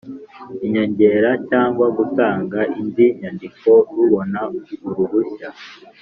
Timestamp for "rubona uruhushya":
3.95-5.49